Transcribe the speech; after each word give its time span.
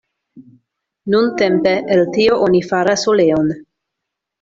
Nuntempe 1.13 1.75
el 1.97 2.03
tio 2.19 2.41
oni 2.49 2.65
faras 2.75 3.07
oleon. 3.17 3.57